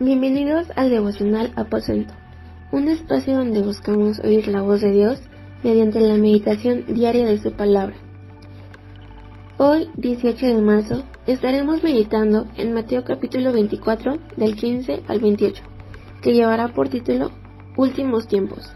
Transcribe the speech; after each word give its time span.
Bienvenidos 0.00 0.68
al 0.76 0.90
devocional 0.90 1.52
Aposento, 1.56 2.14
un 2.70 2.86
espacio 2.86 3.34
donde 3.34 3.62
buscamos 3.62 4.20
oír 4.20 4.46
la 4.46 4.62
voz 4.62 4.80
de 4.80 4.92
Dios 4.92 5.20
mediante 5.64 5.98
la 5.98 6.14
meditación 6.14 6.84
diaria 6.86 7.26
de 7.26 7.38
su 7.38 7.50
palabra. 7.50 7.96
Hoy, 9.56 9.90
18 9.96 10.46
de 10.46 10.62
marzo, 10.62 11.02
estaremos 11.26 11.82
meditando 11.82 12.46
en 12.56 12.74
Mateo 12.74 13.02
capítulo 13.02 13.52
24 13.52 14.18
del 14.36 14.54
15 14.54 15.02
al 15.08 15.18
28, 15.18 15.64
que 16.22 16.32
llevará 16.32 16.68
por 16.68 16.88
título 16.88 17.32
Últimos 17.76 18.28
tiempos. 18.28 18.72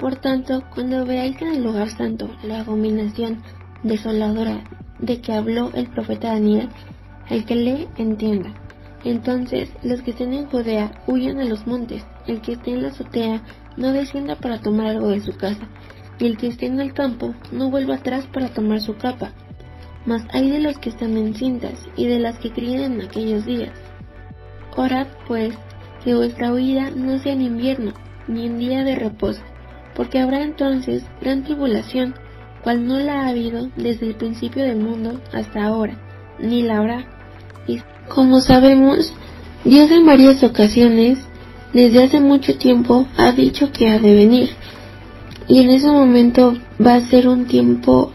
Por 0.00 0.16
tanto, 0.16 0.64
cuando 0.74 1.06
veáis 1.06 1.40
en 1.40 1.52
el 1.52 1.62
lugar 1.62 1.88
santo 1.90 2.28
la 2.42 2.62
abominación 2.62 3.44
desoladora 3.84 4.64
de 4.98 5.20
que 5.20 5.34
habló 5.34 5.70
el 5.74 5.86
profeta 5.86 6.32
Daniel, 6.32 6.68
el 7.30 7.44
que 7.44 7.54
lee 7.54 7.88
entienda. 7.96 8.63
Entonces 9.04 9.70
los 9.82 10.00
que 10.02 10.12
estén 10.12 10.32
en 10.32 10.46
Judea 10.46 11.02
huyan 11.06 11.38
a 11.38 11.44
los 11.44 11.66
montes, 11.66 12.04
el 12.26 12.40
que 12.40 12.52
esté 12.52 12.70
en 12.70 12.82
la 12.82 12.88
azotea 12.88 13.42
no 13.76 13.92
descienda 13.92 14.36
para 14.36 14.60
tomar 14.60 14.86
algo 14.86 15.08
de 15.08 15.20
su 15.20 15.36
casa, 15.36 15.68
y 16.18 16.26
el 16.26 16.38
que 16.38 16.46
esté 16.46 16.66
en 16.66 16.80
el 16.80 16.94
campo 16.94 17.34
no 17.52 17.70
vuelva 17.70 17.96
atrás 17.96 18.26
para 18.32 18.48
tomar 18.48 18.80
su 18.80 18.96
capa. 18.96 19.32
Mas 20.06 20.24
hay 20.32 20.50
de 20.50 20.60
los 20.60 20.78
que 20.78 20.88
están 20.88 21.16
en 21.16 21.34
cintas 21.34 21.86
y 21.96 22.06
de 22.06 22.18
las 22.18 22.38
que 22.38 22.50
crían 22.50 22.94
en 22.94 23.02
aquellos 23.02 23.44
días. 23.44 23.72
Orad 24.76 25.06
pues 25.26 25.54
que 26.02 26.14
vuestra 26.14 26.52
huida 26.52 26.90
no 26.90 27.18
sea 27.18 27.32
en 27.32 27.42
invierno, 27.42 27.92
ni 28.26 28.46
en 28.46 28.58
día 28.58 28.84
de 28.84 28.96
reposo, 28.96 29.42
porque 29.94 30.18
habrá 30.18 30.42
entonces 30.42 31.04
gran 31.20 31.44
tribulación, 31.44 32.14
cual 32.62 32.86
no 32.86 32.98
la 32.98 33.22
ha 33.22 33.28
habido 33.28 33.68
desde 33.76 34.06
el 34.06 34.14
principio 34.14 34.62
del 34.62 34.76
mundo 34.76 35.20
hasta 35.32 35.64
ahora, 35.64 35.98
ni 36.38 36.62
la 36.62 36.78
habrá. 36.78 37.06
Como 38.08 38.40
sabemos, 38.40 39.12
Dios 39.64 39.90
en 39.90 40.06
varias 40.06 40.42
ocasiones, 40.42 41.18
desde 41.72 42.04
hace 42.04 42.20
mucho 42.20 42.56
tiempo, 42.56 43.06
ha 43.16 43.32
dicho 43.32 43.72
que 43.72 43.88
ha 43.88 43.98
de 43.98 44.14
venir. 44.14 44.50
Y 45.48 45.60
en 45.60 45.70
ese 45.70 45.88
momento 45.88 46.56
va 46.84 46.94
a 46.94 47.00
ser 47.00 47.28
un 47.28 47.46
tiempo 47.46 48.12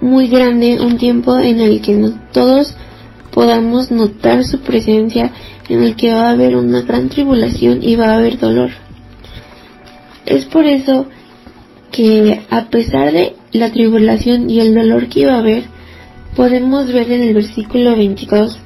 muy 0.00 0.28
grande, 0.28 0.80
un 0.80 0.98
tiempo 0.98 1.38
en 1.38 1.60
el 1.60 1.80
que 1.80 2.12
todos 2.32 2.74
podamos 3.30 3.90
notar 3.90 4.44
su 4.44 4.60
presencia, 4.60 5.32
en 5.68 5.82
el 5.82 5.96
que 5.96 6.12
va 6.12 6.28
a 6.28 6.30
haber 6.30 6.56
una 6.56 6.82
gran 6.82 7.08
tribulación 7.08 7.82
y 7.82 7.96
va 7.96 8.12
a 8.12 8.16
haber 8.16 8.38
dolor. 8.38 8.70
Es 10.26 10.44
por 10.46 10.66
eso 10.66 11.06
que 11.90 12.42
a 12.50 12.66
pesar 12.70 13.12
de 13.12 13.36
la 13.52 13.70
tribulación 13.70 14.50
y 14.50 14.60
el 14.60 14.74
dolor 14.74 15.08
que 15.08 15.20
iba 15.20 15.34
a 15.34 15.38
haber, 15.38 15.64
podemos 16.34 16.92
ver 16.92 17.10
en 17.12 17.22
el 17.22 17.34
versículo 17.34 17.96
22 17.96 18.58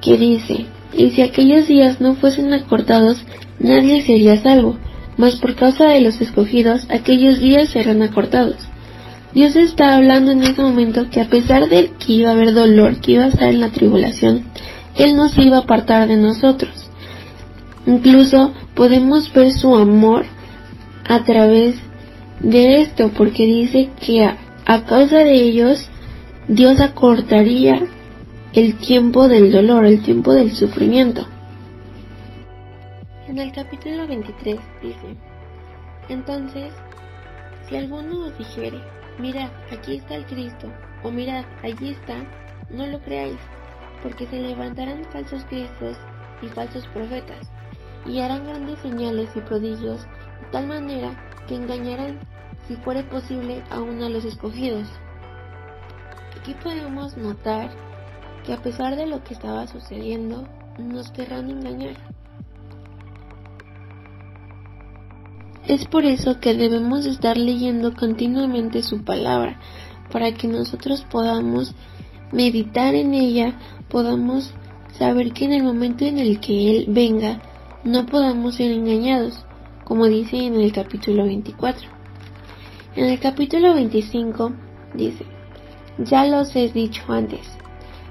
que 0.00 0.16
dice, 0.16 0.66
y 0.92 1.10
si 1.10 1.22
aquellos 1.22 1.66
días 1.66 2.00
no 2.00 2.14
fuesen 2.14 2.52
acortados, 2.52 3.22
nadie 3.58 4.02
sería 4.02 4.40
salvo, 4.42 4.76
mas 5.16 5.36
por 5.36 5.54
causa 5.54 5.86
de 5.86 6.00
los 6.00 6.20
escogidos, 6.20 6.86
aquellos 6.90 7.38
días 7.38 7.70
serán 7.70 8.02
acortados. 8.02 8.56
Dios 9.34 9.56
está 9.56 9.94
hablando 9.96 10.30
en 10.30 10.42
ese 10.42 10.62
momento 10.62 11.10
que 11.10 11.20
a 11.20 11.28
pesar 11.28 11.68
de 11.68 11.90
que 11.98 12.12
iba 12.14 12.30
a 12.30 12.32
haber 12.32 12.54
dolor, 12.54 13.00
que 13.00 13.12
iba 13.12 13.24
a 13.24 13.28
estar 13.28 13.48
en 13.48 13.60
la 13.60 13.70
tribulación, 13.70 14.44
Él 14.96 15.14
no 15.14 15.28
se 15.28 15.42
iba 15.42 15.58
a 15.58 15.60
apartar 15.60 16.08
de 16.08 16.16
nosotros. 16.16 16.90
Incluso 17.86 18.54
podemos 18.74 19.32
ver 19.32 19.52
su 19.52 19.76
amor 19.76 20.24
a 21.06 21.24
través 21.24 21.76
de 22.40 22.80
esto, 22.80 23.10
porque 23.16 23.44
dice 23.44 23.90
que 24.00 24.24
a, 24.24 24.38
a 24.64 24.84
causa 24.84 25.18
de 25.18 25.34
ellos 25.34 25.88
Dios 26.48 26.80
acortaría 26.80 27.82
el 28.56 28.74
tiempo 28.78 29.28
del 29.28 29.52
dolor, 29.52 29.84
el 29.84 30.02
tiempo 30.02 30.32
del 30.32 30.50
sufrimiento. 30.50 31.26
En 33.28 33.38
el 33.38 33.52
capítulo 33.52 34.06
23 34.06 34.58
dice, 34.82 35.16
entonces, 36.08 36.72
si 37.68 37.76
alguno 37.76 38.24
os 38.24 38.38
dijere, 38.38 38.80
mirad, 39.18 39.50
aquí 39.70 39.96
está 39.96 40.14
el 40.14 40.24
Cristo, 40.24 40.72
o 41.02 41.10
mirad, 41.10 41.44
allí 41.62 41.90
está, 41.90 42.14
no 42.70 42.86
lo 42.86 42.98
creáis, 43.02 43.36
porque 44.02 44.26
se 44.26 44.40
levantarán 44.40 45.04
falsos 45.12 45.44
cristos 45.50 45.98
y 46.40 46.46
falsos 46.46 46.86
profetas, 46.94 47.50
y 48.06 48.20
harán 48.20 48.46
grandes 48.46 48.78
señales 48.78 49.28
y 49.36 49.40
prodigios, 49.40 50.00
de 50.04 50.46
tal 50.52 50.66
manera 50.66 51.14
que 51.46 51.56
engañarán, 51.56 52.20
si 52.66 52.76
fuere 52.76 53.02
posible, 53.02 53.62
aún 53.68 54.02
a 54.02 54.08
los 54.08 54.24
escogidos. 54.24 54.88
Aquí 56.40 56.54
podemos 56.54 57.18
notar 57.18 57.68
que 58.46 58.52
a 58.52 58.62
pesar 58.62 58.94
de 58.94 59.06
lo 59.06 59.24
que 59.24 59.34
estaba 59.34 59.66
sucediendo, 59.66 60.46
nos 60.78 61.10
querrán 61.10 61.50
engañar. 61.50 61.96
Es 65.66 65.84
por 65.86 66.04
eso 66.04 66.38
que 66.38 66.54
debemos 66.54 67.06
estar 67.06 67.36
leyendo 67.36 67.92
continuamente 67.94 68.82
su 68.82 69.02
palabra, 69.02 69.58
para 70.12 70.32
que 70.32 70.46
nosotros 70.46 71.04
podamos 71.10 71.74
meditar 72.30 72.94
en 72.94 73.14
ella, 73.14 73.58
podamos 73.88 74.54
saber 74.96 75.32
que 75.32 75.46
en 75.46 75.52
el 75.52 75.64
momento 75.64 76.04
en 76.04 76.18
el 76.18 76.38
que 76.38 76.70
Él 76.70 76.86
venga, 76.88 77.42
no 77.82 78.06
podamos 78.06 78.54
ser 78.54 78.70
engañados, 78.70 79.44
como 79.84 80.06
dice 80.06 80.36
en 80.36 80.54
el 80.54 80.72
capítulo 80.72 81.24
24. 81.24 81.88
En 82.94 83.06
el 83.06 83.18
capítulo 83.18 83.74
25 83.74 84.52
dice, 84.94 85.24
ya 85.98 86.24
los 86.26 86.54
he 86.54 86.68
dicho 86.68 87.02
antes, 87.08 87.55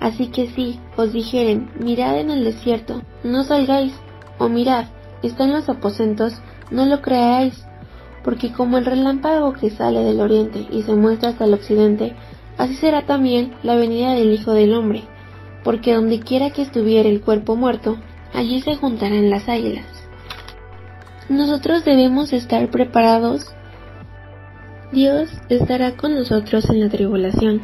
así 0.00 0.28
que 0.28 0.48
si 0.48 0.78
os 0.96 1.12
dijeren, 1.12 1.70
mirad 1.80 2.18
en 2.18 2.30
el 2.30 2.44
desierto, 2.44 3.02
no 3.24 3.44
salgáis, 3.44 3.92
o 4.38 4.48
mirad, 4.48 4.86
están 5.22 5.52
los 5.52 5.68
aposentos, 5.68 6.40
no 6.70 6.86
lo 6.86 7.02
creáis, 7.02 7.64
porque 8.22 8.52
como 8.52 8.78
el 8.78 8.84
relámpago 8.84 9.52
que 9.52 9.70
sale 9.70 10.00
del 10.04 10.20
oriente 10.20 10.66
y 10.70 10.82
se 10.82 10.94
muestra 10.94 11.30
hasta 11.30 11.44
el 11.44 11.54
occidente, 11.54 12.14
así 12.56 12.74
será 12.74 13.06
también 13.06 13.54
la 13.62 13.74
venida 13.74 14.12
del 14.12 14.32
Hijo 14.32 14.52
del 14.52 14.74
Hombre, 14.74 15.04
porque 15.64 15.94
donde 15.94 16.20
quiera 16.20 16.50
que 16.50 16.62
estuviera 16.62 17.08
el 17.08 17.20
cuerpo 17.20 17.56
muerto, 17.56 17.96
allí 18.34 18.60
se 18.60 18.76
juntarán 18.76 19.30
las 19.30 19.48
águilas. 19.48 19.86
Nosotros 21.28 21.84
debemos 21.84 22.32
estar 22.32 22.70
preparados. 22.70 23.54
Dios 24.92 25.30
estará 25.50 25.96
con 25.96 26.14
nosotros 26.14 26.70
en 26.70 26.80
la 26.80 26.88
tribulación, 26.88 27.62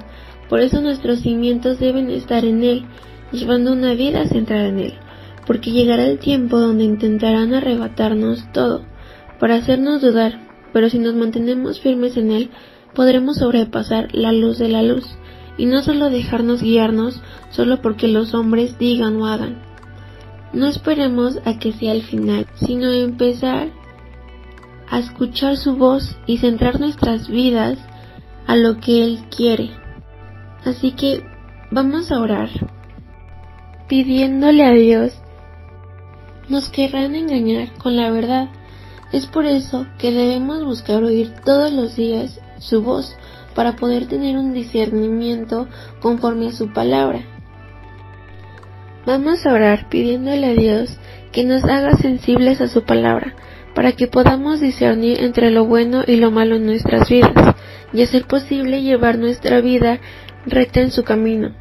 por 0.48 0.60
eso 0.60 0.80
nuestros 0.80 1.20
cimientos 1.20 1.78
deben 1.78 2.10
estar 2.10 2.44
en 2.44 2.62
Él, 2.62 2.86
llevando 3.32 3.72
una 3.72 3.94
vida 3.94 4.26
centrada 4.26 4.68
en 4.68 4.78
Él, 4.78 4.94
porque 5.46 5.72
llegará 5.72 6.04
el 6.06 6.18
tiempo 6.18 6.58
donde 6.58 6.84
intentarán 6.84 7.54
arrebatarnos 7.54 8.50
todo, 8.52 8.84
para 9.40 9.56
hacernos 9.56 10.02
dudar, 10.02 10.40
pero 10.72 10.88
si 10.88 10.98
nos 10.98 11.14
mantenemos 11.14 11.80
firmes 11.80 12.16
en 12.16 12.30
Él, 12.30 12.50
podremos 12.94 13.38
sobrepasar 13.38 14.08
la 14.12 14.32
luz 14.32 14.58
de 14.58 14.68
la 14.68 14.82
luz, 14.82 15.04
y 15.56 15.66
no 15.66 15.82
solo 15.82 16.10
dejarnos 16.10 16.62
guiarnos 16.62 17.20
solo 17.50 17.80
porque 17.80 18.08
los 18.08 18.34
hombres 18.34 18.78
digan 18.78 19.20
o 19.20 19.26
hagan. 19.26 19.62
No 20.52 20.66
esperemos 20.66 21.38
a 21.44 21.58
que 21.58 21.72
sea 21.72 21.92
el 21.92 22.02
final, 22.02 22.46
sino 22.54 22.90
empezar 22.92 23.68
a 24.88 24.98
escuchar 24.98 25.56
su 25.56 25.76
voz 25.76 26.16
y 26.26 26.38
centrar 26.38 26.78
nuestras 26.78 27.28
vidas 27.28 27.78
a 28.46 28.56
lo 28.56 28.78
que 28.78 29.04
Él 29.04 29.18
quiere. 29.34 29.70
Así 30.64 30.92
que 30.92 31.22
vamos 31.70 32.10
a 32.10 32.20
orar, 32.20 32.48
pidiéndole 33.86 34.64
a 34.64 34.70
Dios. 34.70 35.12
Nos 36.48 36.70
querrán 36.70 37.14
engañar 37.14 37.72
con 37.74 37.96
la 37.96 38.10
verdad. 38.10 38.48
Es 39.12 39.26
por 39.26 39.46
eso 39.46 39.86
que 39.98 40.10
debemos 40.10 40.64
buscar 40.64 41.02
oír 41.02 41.32
todos 41.44 41.72
los 41.72 41.96
días 41.96 42.40
su 42.58 42.82
voz 42.82 43.14
para 43.54 43.76
poder 43.76 44.06
tener 44.06 44.36
un 44.36 44.52
discernimiento 44.52 45.68
conforme 46.00 46.48
a 46.48 46.52
su 46.52 46.72
palabra. 46.72 47.20
Vamos 49.06 49.44
a 49.44 49.52
orar 49.52 49.88
pidiéndole 49.90 50.46
a 50.46 50.54
Dios 50.54 50.98
que 51.30 51.44
nos 51.44 51.64
haga 51.64 51.96
sensibles 51.96 52.60
a 52.60 52.68
su 52.68 52.84
palabra, 52.84 53.34
para 53.74 53.92
que 53.92 54.06
podamos 54.06 54.60
discernir 54.60 55.22
entre 55.22 55.50
lo 55.50 55.66
bueno 55.66 56.04
y 56.06 56.16
lo 56.16 56.30
malo 56.30 56.56
en 56.56 56.64
nuestras 56.64 57.08
vidas, 57.08 57.54
y 57.92 58.02
hacer 58.02 58.26
posible 58.26 58.82
llevar 58.82 59.18
nuestra 59.18 59.60
vida 59.60 60.00
recta 60.46 60.80
en 60.80 60.90
su 60.90 61.04
camino, 61.04 61.52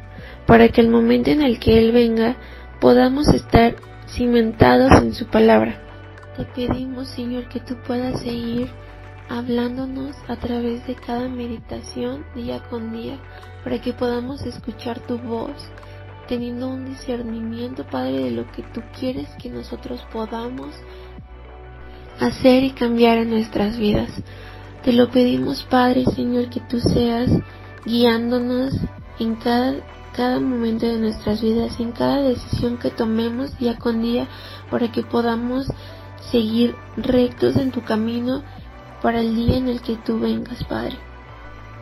para 0.46 0.68
que 0.68 0.80
el 0.80 0.88
momento 0.88 1.30
en 1.30 1.42
el 1.42 1.58
que 1.58 1.78
Él 1.78 1.92
venga 1.92 2.36
podamos 2.80 3.28
estar 3.28 3.76
cimentados 4.08 4.92
en 5.02 5.14
su 5.14 5.26
palabra. 5.26 5.80
Te 6.36 6.44
pedimos, 6.44 7.08
Señor, 7.08 7.48
que 7.48 7.60
tú 7.60 7.76
puedas 7.86 8.20
seguir 8.20 8.68
hablándonos 9.28 10.16
a 10.28 10.36
través 10.36 10.86
de 10.86 10.94
cada 10.94 11.28
meditación 11.28 12.24
día 12.34 12.62
con 12.68 12.92
día, 12.92 13.18
para 13.62 13.80
que 13.80 13.92
podamos 13.92 14.42
escuchar 14.42 15.00
tu 15.00 15.18
voz, 15.18 15.70
teniendo 16.28 16.68
un 16.68 16.86
discernimiento, 16.86 17.84
Padre, 17.86 18.24
de 18.24 18.30
lo 18.30 18.50
que 18.52 18.62
tú 18.62 18.82
quieres 18.98 19.28
que 19.40 19.48
nosotros 19.48 20.04
podamos 20.12 20.74
hacer 22.20 22.64
y 22.64 22.70
cambiar 22.70 23.18
en 23.18 23.30
nuestras 23.30 23.78
vidas. 23.78 24.10
Te 24.82 24.92
lo 24.92 25.10
pedimos, 25.10 25.64
Padre, 25.64 26.04
Señor, 26.04 26.50
que 26.50 26.60
tú 26.60 26.80
seas 26.80 27.30
guiándonos 27.84 28.74
en 29.18 29.36
cada 29.36 29.74
cada 30.14 30.38
momento 30.38 30.86
de 30.86 30.98
nuestras 30.98 31.42
vidas, 31.42 31.80
en 31.80 31.90
cada 31.92 32.22
decisión 32.22 32.78
que 32.78 32.90
tomemos 32.90 33.58
día 33.58 33.76
con 33.76 34.00
día, 34.00 34.28
para 34.70 34.90
que 34.92 35.02
podamos 35.02 35.66
seguir 36.30 36.76
rectos 36.96 37.56
en 37.56 37.72
tu 37.72 37.82
camino 37.82 38.42
para 39.02 39.20
el 39.20 39.34
día 39.34 39.56
en 39.56 39.68
el 39.68 39.82
que 39.82 39.96
tú 39.96 40.18
vengas, 40.20 40.62
Padre. 40.64 40.96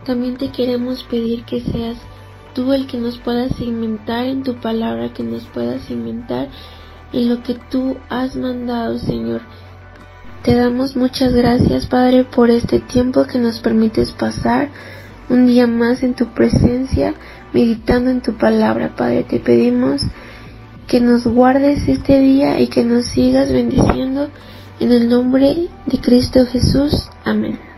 También 0.05 0.37
te 0.37 0.51
queremos 0.51 1.05
pedir 1.05 1.45
que 1.45 1.61
seas 1.61 1.99
tú 2.55 2.73
el 2.73 2.87
que 2.87 2.97
nos 2.97 3.19
puedas 3.19 3.61
inventar 3.61 4.25
en 4.25 4.43
tu 4.43 4.57
palabra, 4.57 5.13
que 5.13 5.23
nos 5.23 5.45
puedas 5.45 5.91
inventar 5.91 6.49
en 7.13 7.29
lo 7.29 7.43
que 7.43 7.55
tú 7.71 7.99
has 8.09 8.35
mandado, 8.35 8.99
Señor. 8.99 9.43
Te 10.43 10.55
damos 10.55 10.97
muchas 10.97 11.35
gracias, 11.35 11.87
Padre, 11.87 12.25
por 12.25 12.51
este 12.51 12.81
tiempo 12.81 13.25
que 13.25 13.39
nos 13.39 13.61
permites 13.61 14.11
pasar 14.11 14.71
un 15.29 15.47
día 15.47 15.67
más 15.67 16.03
en 16.03 16.15
tu 16.15 16.27
presencia, 16.35 17.15
meditando 17.53 18.11
en 18.11 18.21
tu 18.21 18.35
palabra, 18.35 18.95
Padre. 18.97 19.25
Te 19.25 19.41
pedimos 19.41 20.03
que 20.87 21.01
nos 21.01 21.27
guardes 21.27 21.89
este 21.89 22.21
día 22.21 22.61
y 22.61 22.69
que 22.69 22.85
nos 22.85 23.07
sigas 23.07 23.53
bendiciendo 23.53 24.29
en 24.81 24.93
el 24.93 25.09
nombre 25.09 25.69
de 25.87 25.99
Cristo 25.99 26.45
Jesús. 26.47 27.09
Amén. 27.25 27.72